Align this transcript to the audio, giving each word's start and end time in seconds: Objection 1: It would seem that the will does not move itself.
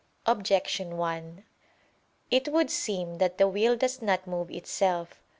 Objection 0.25 0.97
1: 0.97 1.45
It 2.31 2.47
would 2.51 2.71
seem 2.71 3.19
that 3.19 3.37
the 3.37 3.47
will 3.47 3.75
does 3.77 4.01
not 4.01 4.25
move 4.25 4.49
itself. 4.49 5.21